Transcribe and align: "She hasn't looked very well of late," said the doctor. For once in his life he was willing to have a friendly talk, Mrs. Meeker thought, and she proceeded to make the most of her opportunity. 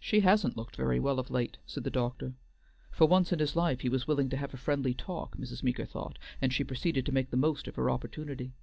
"She 0.00 0.18
hasn't 0.22 0.56
looked 0.56 0.74
very 0.74 0.98
well 0.98 1.20
of 1.20 1.30
late," 1.30 1.58
said 1.66 1.84
the 1.84 1.88
doctor. 1.90 2.34
For 2.90 3.06
once 3.06 3.30
in 3.32 3.38
his 3.38 3.54
life 3.54 3.82
he 3.82 3.88
was 3.88 4.08
willing 4.08 4.28
to 4.30 4.36
have 4.36 4.52
a 4.52 4.56
friendly 4.56 4.92
talk, 4.92 5.36
Mrs. 5.36 5.62
Meeker 5.62 5.84
thought, 5.86 6.18
and 6.40 6.52
she 6.52 6.64
proceeded 6.64 7.06
to 7.06 7.12
make 7.12 7.30
the 7.30 7.36
most 7.36 7.68
of 7.68 7.76
her 7.76 7.88
opportunity. 7.88 8.54